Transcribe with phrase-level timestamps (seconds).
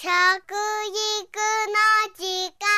[0.00, 0.14] 食育の
[2.14, 2.22] 時
[2.54, 2.68] 間。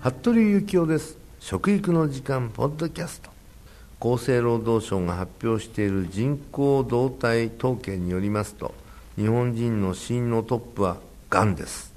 [0.00, 1.16] 服部幸男です。
[1.40, 3.30] 食育の時間ポッドキャスト。
[4.14, 8.74] 厚生労働省が発表している人口動態統計によりますと
[9.16, 10.98] 日本人の死因のトップは
[11.30, 11.94] がんです。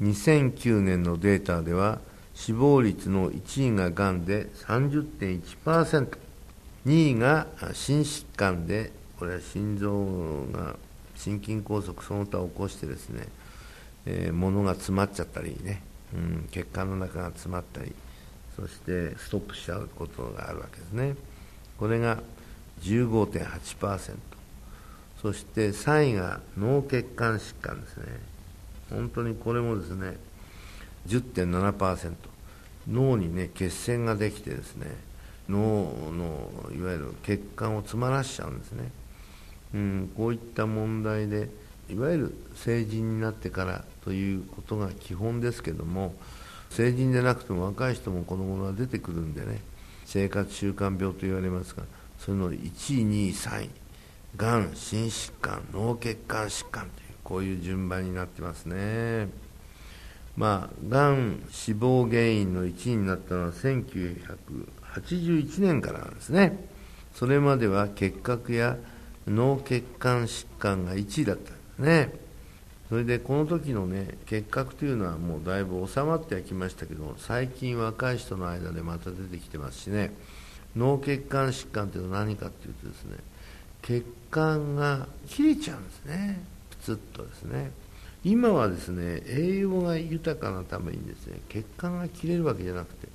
[0.00, 1.98] 2009年のデータでは
[2.34, 6.08] 死亡率の1位ががんで 30.1%2
[6.86, 10.76] 位が心疾患でこれは心臓が
[11.16, 13.28] 心筋梗塞その他を起こしてですね、
[14.06, 15.82] えー、物が詰まっちゃったりね
[16.14, 17.92] うん、血管の中が詰まったり
[18.56, 21.16] そしてストップしちゃうことがあるわけですね。
[21.76, 22.22] これが
[22.82, 24.14] 15.8%
[25.20, 28.04] そして3位が脳血管疾患ですね。
[28.90, 30.16] 本当にこれもですね
[31.06, 32.12] 10.7%
[32.88, 34.86] 脳にね血栓ができてですね。
[35.48, 35.58] 脳
[36.12, 38.90] のいわゆる血管を詰まらしちゃうんですね、
[39.74, 41.50] うん、こういった問題で
[41.90, 46.14] いわゆる成人になってからということが基本ですけども
[46.70, 49.60] 成人でなくても若い人もこのものは出てくるんでね
[50.06, 51.82] 生活習慣病と言われますが
[52.18, 53.70] それの1位2位3位。
[54.36, 59.28] がん心疾患脳血管疾患というこういう順番になってますね。
[60.36, 66.58] まあがん死亡原因の1位になったのは1981年からなんですね。
[67.14, 68.76] それまでは結核や
[69.26, 72.12] 脳血管疾患が1位だったんですね。
[72.88, 80.12] それでこの時のね結核というのはもうだいぶ収まってはきましたけど最近若い人の間でまた出てきてますしね。
[80.76, 83.16] 脳血管疾患というのは何かっていうとですね
[83.82, 86.40] 血管が切れちゃうんですね。
[86.70, 87.70] プツッとですね。
[88.24, 93.08] 今はですね栄養が豊かなためにですね血管が切れるわけじゃなくて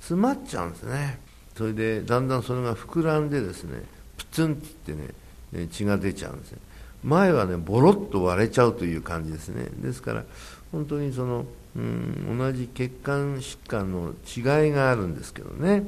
[0.00, 1.18] 詰まっちゃうんですね。
[1.56, 3.82] それでだんだんそれが膨らんでですね
[4.16, 6.58] プツンっていってね血が出ちゃうんですね。
[7.02, 9.68] 前はねボロッと割れちゃうという感じですね。
[9.78, 10.24] ですから
[10.72, 15.84] 本当にその、うん、同じ血管疾患の違いがあるんですけどね。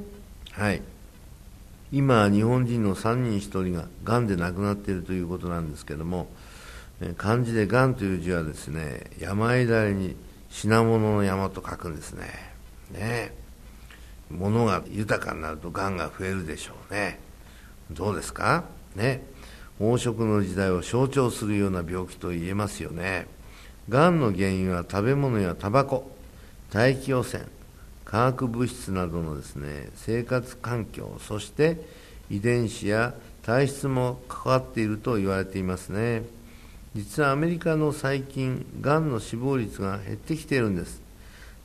[0.53, 0.83] はい。
[1.93, 6.27] 今日本人の3人1人ががんで亡くなっているということなんですけども
[7.17, 10.17] 漢字でがんという字はですね山枝に
[10.49, 12.27] 品物の山と書くんですね。
[12.93, 13.35] ね。
[14.31, 17.19] 物が豊かになるとがんが増えるでしょうね。
[17.91, 18.65] どうですか？
[18.95, 19.23] ね。
[19.79, 23.27] 黄色の時代を象徴するような病気と言えますよね。
[23.89, 26.11] がんの原因は食べ物やタバコ
[26.71, 27.45] 大気汚染
[28.05, 31.81] 化学物質などのですね生活環境そして
[32.31, 36.25] 遺伝子や体質も関わっていると言われていますね。
[36.97, 41.01] 実はアメリカの最近がんの死亡率が減ってきているんです。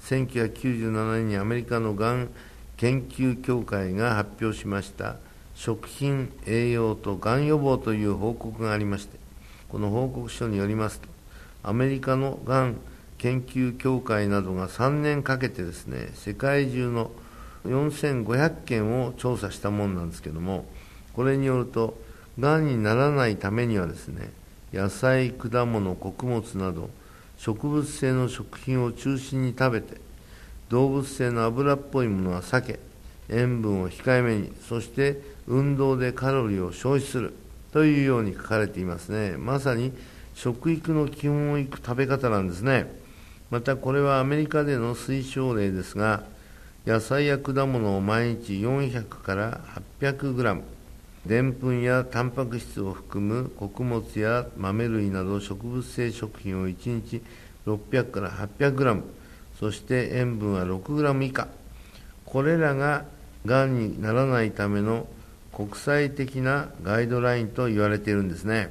[0.04, 2.30] 1997年にアメリカのがん
[2.78, 5.16] 研究協会が発表しました。
[5.56, 9.18] 食品栄養とがん予防という報告がありまして
[9.70, 11.08] この報告書によりますと
[11.64, 12.78] アメリカのがん
[13.18, 17.12] 研究協会などが3年かけてですね世界中の
[17.66, 20.66] 4500件を調査したものなんですけども
[21.14, 21.96] これによると
[22.40, 24.32] がんにならないためにはですね
[24.74, 26.90] 野菜果物穀物など
[27.38, 30.00] 植物性の食品を中心に食べて
[30.70, 32.80] 動物性の油っぽいものは避け
[33.30, 37.34] 塩分を控えめにそして運動でカロリーを消費する
[37.72, 39.38] というように書かれていますね。
[39.38, 39.94] まさに
[40.36, 42.94] 食育の基本をいく食べ方なんですね。
[43.50, 46.24] またこれはアメリカでの推奨例ですが
[46.86, 49.62] 野菜や果物を毎日400から
[50.00, 50.64] 800グラム
[51.26, 56.76] でんぷんやタンパク質を含む穀物や豆類など植物性食品を1
[57.08, 57.22] 日
[57.68, 59.04] 600から800グラム
[59.60, 61.48] そして塩分は6グラム以下。
[62.26, 63.06] これらが
[63.46, 65.06] がんにならないための
[65.54, 68.70] 国際的なガイドラインと言われているんですね、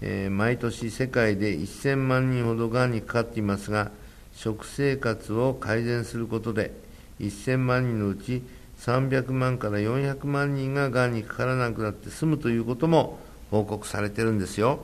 [0.00, 3.90] えー、毎年世界で1000万人ほどがんにかかっていますが
[4.34, 6.72] 食生活を改善することで
[7.20, 8.42] 1000万人のうち
[8.84, 13.18] 300万から400万人ががんにかからなくなって済むということも
[13.50, 14.80] 報告されてるんですよ。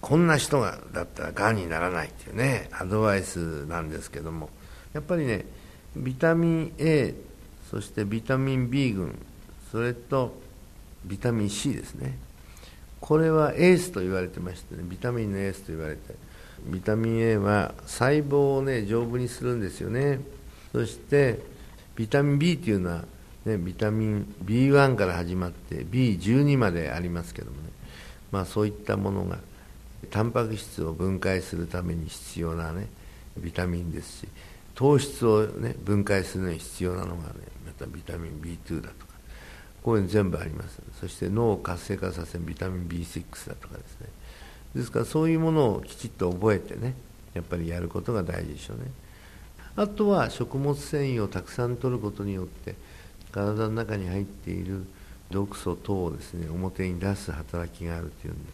[0.00, 4.48] こんな人がだったらがんにならないっていうねアドバイスなんですけども。
[4.94, 5.44] やっぱりね
[5.94, 7.14] ビタミン A
[7.70, 9.18] そしてビタミン B 群
[9.70, 10.34] それと
[11.04, 12.16] ビタミン C ですね。
[12.98, 16.14] これはエースと言われてましてねビタミンのエースと言われて。
[16.66, 20.20] ビタミン A は細胞をね丈夫にするんですよね。
[20.72, 21.40] そして
[21.96, 23.04] ビタミン B というのは、
[23.44, 27.68] ね、ビタミン B1 から始まって B12 までありますけどもね。
[28.32, 29.38] まあそういったものが
[30.10, 32.86] タンパク質を分解するために必要なね
[33.36, 34.28] ビタミンですし
[34.74, 37.34] 糖質を、ね、分解するのに必要なのがね
[37.66, 39.10] またビタミン B2 だとか。
[39.82, 40.80] こういうの全部あります。
[41.00, 44.08] そして脳を活性化させるビタミン B6 だとかですね。
[44.74, 46.94] ですからそういうものをきちっと覚えてね
[47.34, 48.84] やっぱりやることが大事でしょうね。
[49.80, 52.74] あとは食物繊維をたくさん摂ることによって
[53.32, 54.84] 体の中に入っている
[55.30, 58.52] 毒素等をですね表に出す働きがあるというんで。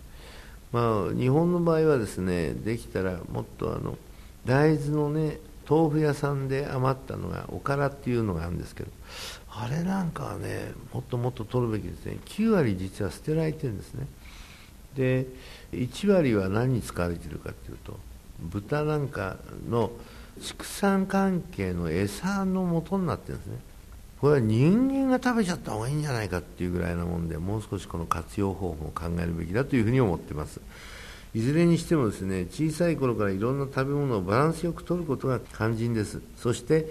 [0.70, 3.98] まあ日本の場合はですねできたらもっとあの
[4.44, 8.90] 大豆のね豆腐屋さんで余ったのがおからっていうのがあるんですけど
[9.50, 12.18] あれなんかはねもっともっと取るべきですね。
[12.26, 14.06] 9割実は捨てられてるんですね。
[14.94, 15.26] で
[15.72, 17.98] 1割は何に使われているかというと
[18.38, 19.38] 豚なんか
[19.68, 19.90] の
[20.40, 23.58] 畜産関係の餌の元になってるんですね。
[24.20, 30.60] これは人間が食べちゃった方がいいんじゃないかっていうぐらいなもんでもう少しこの活用方法を考えるべきだというふうに思ってます。
[31.34, 36.20] いずれにしてもですね小さい頃からいろんな食べ物をバランスよく摂ることが肝心です。
[36.36, 36.86] そして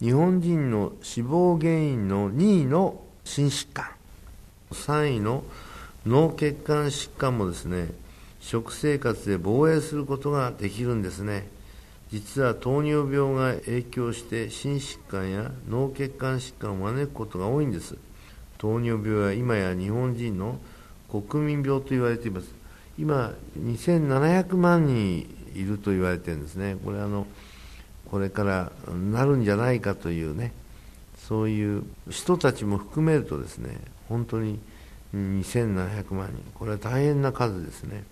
[0.00, 3.86] 日本人の死亡原因の2位の心疾患。
[4.70, 5.44] 3位の
[6.06, 7.88] 脳血管疾患もですね
[8.40, 11.48] 食生活で防衛することができるんですね。
[12.10, 17.96] 実は糖尿病が影響して心疾患や脳血管疾患を招くことが多いんです。
[18.56, 20.58] 糖尿病は今や日本人の
[21.10, 22.48] 国民病と言われています。
[22.98, 25.20] 今2700万人
[25.54, 26.76] いると言われてるんですね。
[26.84, 27.26] これあの
[28.10, 30.52] これからなるんじゃないかというね。
[31.16, 33.76] そういう人たちも含めるとですね
[34.08, 34.58] 本当に
[35.14, 36.42] 2700万人。
[36.54, 38.04] これは大変な数ですね。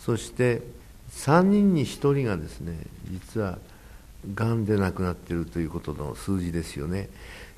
[0.00, 0.62] そして
[1.10, 2.76] 3人に1人がですね
[3.10, 3.58] 実は
[4.34, 7.08] がんで亡くなっているということの数字ですよね。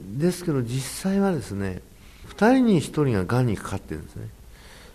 [0.00, 1.81] ですけど実際はですね
[2.28, 4.28] 2人に1人ががんにかかってるんですね。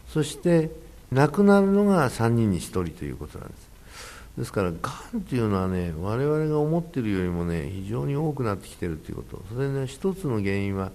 [0.07, 0.71] そして
[1.12, 3.71] 亡くなるのが3人に1人ということなんです。
[4.38, 4.77] ですから、が
[5.18, 10.92] んというのはね、我々が思っているよりもね、非常に多くなってきているということ、それね、一つの原因は、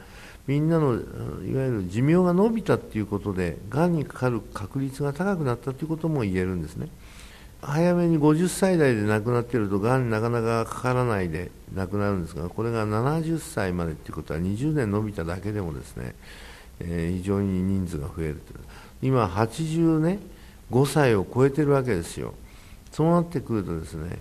[0.46, 1.02] みんなのいわ
[1.42, 6.88] ゆる寿命が延びたということで、がんにかかる確率が高くなったということも言えるんですね。
[7.66, 16.14] 早めに50歳代で亡くなっていると、がんになかなかかからないで亡くなるんですが、これが70歳までということは、20年延びただけでもですね、
[16.78, 18.58] えー、非常に人数が増えるという。
[19.02, 20.20] 今、80ね、
[20.70, 22.34] 5歳を超えてるわけですよ。
[22.92, 24.18] そうなってくるとですね、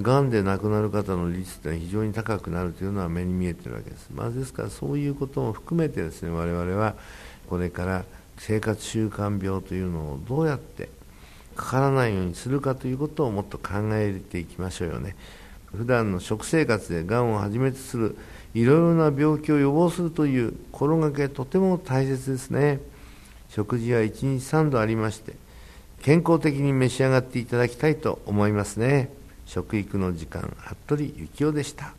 [0.00, 4.08] がんで亡くなる方の率って非常に高くなるというのは目に見えているわけです。
[4.14, 6.94] まあ、ですからそういうことも含めてですね、我々は
[7.50, 8.04] これから
[8.38, 10.88] 生活習慣病というのをどうやって
[11.56, 15.16] かからないようにするかということをもっと考えていきましょうよね。
[15.74, 18.16] 普段の食生活でがんをはじめとする
[18.54, 22.80] いろいろな病気を予防するという心がけとても大切ですね。
[23.48, 25.34] 食事は1日3度ありまして
[26.02, 29.10] 健康的に召し上がっていただきたいと思いますね。
[29.44, 31.94] 食育の時間服部幸男でした。